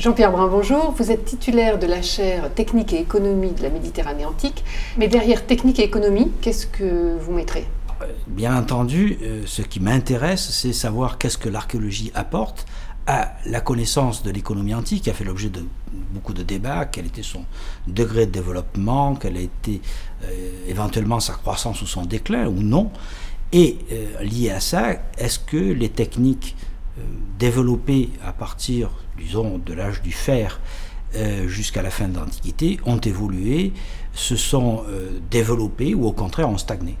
[0.00, 0.94] Jean-Pierre Brun, bonjour.
[0.96, 4.64] Vous êtes titulaire de la chaire Technique et économie de la Méditerranée antique.
[4.96, 7.66] Mais derrière technique et économie, qu'est-ce que vous mettrez?
[8.26, 12.64] Bien entendu, euh, ce qui m'intéresse, c'est savoir qu'est-ce que l'archéologie apporte
[13.06, 15.66] à la connaissance de l'économie antique, qui a fait l'objet de
[16.14, 17.44] beaucoup de débats, quel était son
[17.86, 19.82] degré de développement, quelle a été
[20.24, 22.90] euh, éventuellement sa croissance ou son déclin, ou non.
[23.52, 26.56] Et euh, lié à ça, est-ce que les techniques
[27.38, 28.90] développées à partir,
[29.20, 30.60] disons, de l'âge du fer
[31.46, 33.72] jusqu'à la fin de l'Antiquité ont évolué,
[34.12, 34.84] se sont
[35.30, 36.96] développées ou au contraire ont stagné.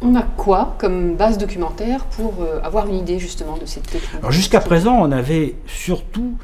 [0.00, 4.14] On a quoi comme base documentaire pour euh, avoir une idée justement de cette technique?
[4.18, 6.36] Alors jusqu'à présent, on avait surtout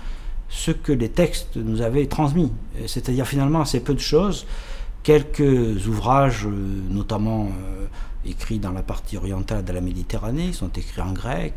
[0.48, 2.52] ce que les textes nous avaient transmis,
[2.86, 4.46] c'est-à-dire finalement assez peu de choses,
[5.04, 6.50] quelques ouvrages, euh,
[6.90, 7.86] notamment euh,
[8.26, 11.54] écrits dans la partie orientale de la Méditerranée, sont écrits en grec,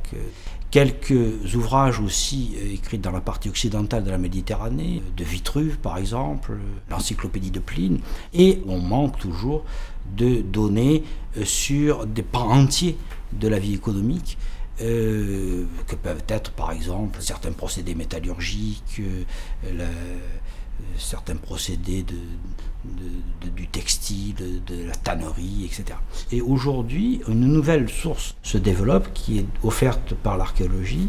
[0.72, 6.58] quelques ouvrages aussi écrits dans la partie occidentale de la Méditerranée, de Vitruve par exemple,
[6.90, 8.00] l'encyclopédie de Pline,
[8.34, 9.64] et on manque toujours
[10.16, 11.04] de données
[11.38, 12.98] euh, sur des pans entiers
[13.34, 14.38] de la vie économique,
[14.82, 19.88] euh, que peuvent être par exemple certains procédés métallurgiques, euh,
[20.98, 22.16] certains procédés de,
[23.88, 24.36] textile,
[24.68, 25.98] de, la tannerie, etc.
[26.34, 31.08] Et aujourd'hui, une nouvelle source se développe qui est offerte par l'archéologie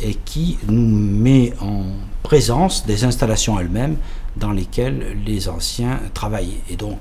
[0.00, 1.84] et qui nous met en
[2.24, 3.96] présence des installations elles-mêmes
[4.36, 6.62] dans lesquelles les anciens travaillaient.
[6.68, 6.98] Et donc,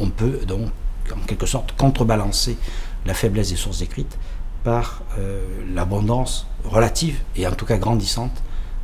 [0.00, 0.68] on peut donc
[1.10, 2.58] en quelque sorte contrebalancer
[3.06, 4.18] la faiblesse des sources écrites
[4.64, 8.42] par euh, l'abondance relative et en tout cas grandissante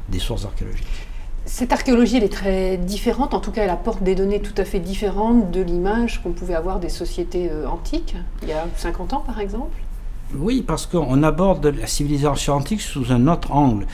[0.08, 0.86] des sources archéologiques.
[1.44, 4.64] Cette archéologie, elle est très différente, en tout cas elle apporte des données tout à
[4.64, 9.12] fait différentes de l'image qu'on pouvait avoir des sociétés euh, antiques, il y a 50
[9.12, 9.76] ans par exemple.
[10.34, 13.86] Oui, parce qu'on aborde la civilisation antique sous un autre angle.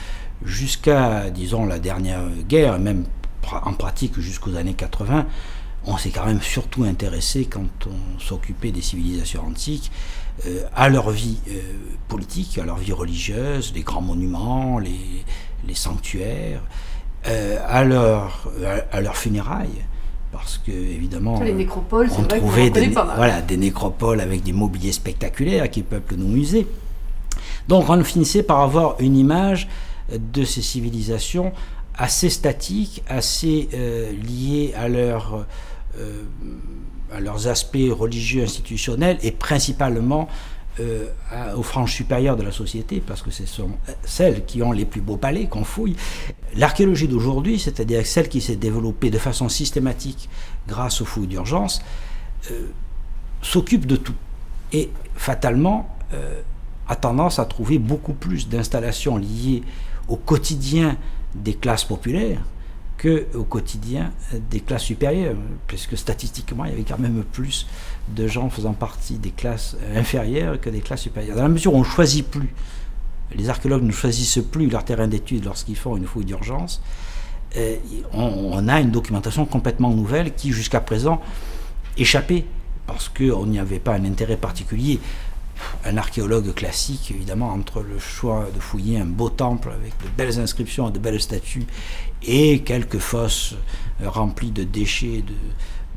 [0.45, 3.03] Jusqu'à, disons, la dernière guerre, même
[3.51, 5.25] en pratique jusqu'aux années 80,
[5.85, 9.91] on s'est quand même surtout intéressé, quand on s'occupait des civilisations antiques,
[10.45, 11.59] euh, à leur vie euh,
[12.07, 14.95] politique, à leur vie religieuse, les grands monuments, les,
[15.73, 16.61] sanctuaires,
[17.25, 18.49] à, leur,
[18.91, 19.85] à, leurs funérailles.
[20.31, 25.69] Parce que, évidemment, les nécropoles, on trouvait des, voilà, des nécropoles avec des mobiliers spectaculaires
[25.69, 26.67] qui peuplent nos musées.
[27.67, 29.67] Donc on finissait par avoir une image
[30.11, 31.51] de ces civilisations
[31.95, 33.69] assez statiques, assez
[34.23, 35.45] liées à leur
[35.99, 36.23] euh,
[37.11, 40.27] à leurs aspects religieux institutionnels et principalement
[40.79, 41.07] euh,
[41.55, 43.71] aux franges supérieures de la société, parce que ce sont
[44.03, 45.95] celles qui ont les plus beaux palais qu'on fouille.
[46.55, 50.29] L'archéologie d'aujourd'hui, c'est-à-dire celle qui s'est développée de façon systématique
[50.67, 51.81] grâce aux fouilles d'urgence,
[52.51, 52.67] euh,
[53.41, 54.15] s'occupe de tout.
[54.71, 55.95] Et fatalement,
[56.87, 59.61] a tendance à trouver beaucoup plus d'installations liées
[60.07, 60.97] au quotidien
[61.35, 62.41] des classes populaires,
[63.01, 64.11] qu'au quotidien
[64.51, 65.35] des classes supérieures,
[65.67, 67.67] puisque statistiquement, il y avait quand même plus
[68.09, 71.35] de gens faisant partie des classes inférieures que des classes supérieures.
[71.35, 72.53] Dans la mesure où on ne choisit plus,
[73.35, 76.81] les archéologues ne choisissent plus leur terrain d'étude lorsqu'ils font une fouille d'urgence,
[77.57, 77.77] euh,
[78.13, 81.21] on, a une documentation complètement nouvelle qui, jusqu'à présent,
[81.97, 82.45] échappait,
[82.85, 84.99] parce qu'on n'y avait pas un intérêt particulier
[85.85, 90.39] un archéologue classique, évidemment, entre le choix de fouiller un beau temple avec de belles
[90.39, 91.67] inscriptions et de belles statues
[92.23, 93.55] et quelques fosses
[94.01, 95.23] euh, remplies de déchets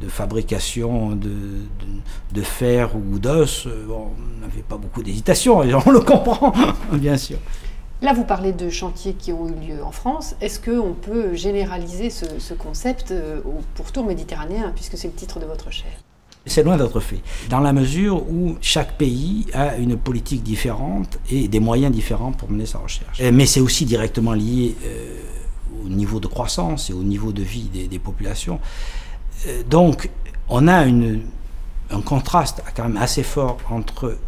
[0.01, 6.53] de, fabrication de, fer ou d'os, euh, on n'avait pas beaucoup d'hésitation, on le comprend,
[6.93, 7.39] bien sûr.
[8.03, 10.35] Là, vous parlez de chantiers qui ont eu lieu en France.
[10.41, 15.39] Est-ce qu'on peut généraliser ce, ce concept euh, au pourtour méditerranéen, puisque c'est le titre
[15.39, 15.93] de votre chaire?
[16.47, 21.49] C'est loin d'être fait, dans la mesure où chaque pays a une politique différente et
[21.49, 23.21] des moyens différents pour mener sa recherche.
[23.21, 25.21] Euh, mais c'est aussi directement lié euh,
[25.85, 28.59] au niveau de croissance et au niveau de vie des, populations.
[29.47, 30.11] Euh, donc,
[30.49, 34.19] on a un contraste quand même assez fort entre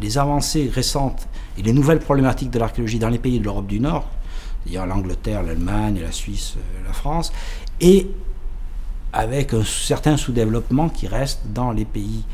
[0.00, 1.26] les avancées récentes
[1.58, 4.08] et les nouvelles problématiques de l'archéologie dans les pays de l'Europe du Nord,
[4.62, 6.54] c'est-à-dire l'Angleterre, l'Allemagne, la Suisse,
[6.86, 7.32] la France,
[7.80, 8.08] et
[9.14, 12.24] avec un certain sous-développement qui reste dans les pays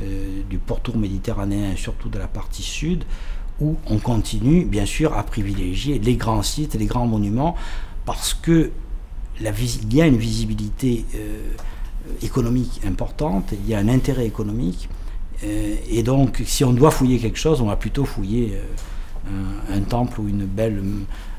[0.00, 3.04] euh, du pourtour méditerranéen, surtout de la partie sud,
[3.60, 7.56] où on continue bien sûr à privilégier les grands sites, les grands monuments,
[8.06, 8.70] parce que
[9.40, 11.42] il y a une visibilité euh,
[12.22, 14.88] économique importante, il y a un intérêt économique,
[15.44, 18.56] euh, et donc si on doit fouiller quelque chose, on va plutôt fouiller
[19.72, 20.82] un, temple ou une belle,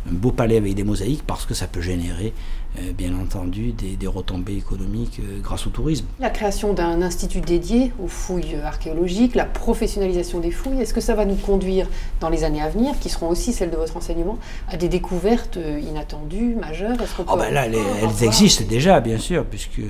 [0.10, 2.34] un beau palais avec des mosaïques parce que ça peut générer,
[2.78, 6.06] euh, bien entendu, des, retombées économiques euh, grâce au tourisme.
[6.20, 11.16] La création d'un institut dédié aux fouilles archéologiques, la professionnalisation des fouilles, est-ce que ça
[11.16, 11.88] va nous conduire
[12.20, 14.38] dans les années à venir, qui seront aussi celles de votre enseignement,
[14.70, 16.98] à des découvertes euh, inattendues, majeures?
[17.28, 19.82] Oh ben Là, elles, existent déjà, bien sûr, puisque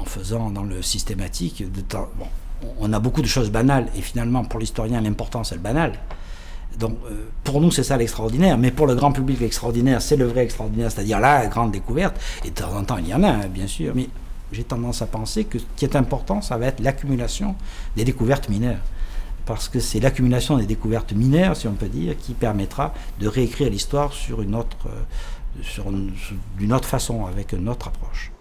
[0.00, 2.08] en faisant dans le systématique, de temps,
[2.80, 5.92] on a beaucoup de choses banales, et finalement, pour l'historien, l'important, c'est le banal.
[6.78, 10.26] Donc, euh, pour nous, c'est ça l'extraordinaire, mais pour le grand public, l'extraordinaire, c'est le
[10.26, 13.28] vrai extraordinaire, c'est-à-dire la grande découverte, et de temps en temps, il y en a,
[13.28, 14.08] hein, bien sûr, mais
[14.52, 17.56] j'ai tendance à penser que ce qui est important, ça va être l'accumulation
[17.96, 18.82] des découvertes mineures.
[19.44, 23.70] Parce que c'est l'accumulation des découvertes mineures, si on peut dire, qui permettra de réécrire
[23.70, 25.86] l'histoire sur une autre, euh, sur
[26.58, 28.32] d'une autre façon, avec une autre approche.